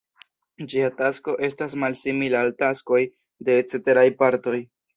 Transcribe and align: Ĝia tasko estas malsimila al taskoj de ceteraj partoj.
Ĝia 0.71 0.87
tasko 1.01 1.35
estas 1.49 1.75
malsimila 1.85 2.41
al 2.47 2.51
taskoj 2.65 3.05
de 3.51 3.61
ceteraj 3.71 4.09
partoj. 4.25 4.59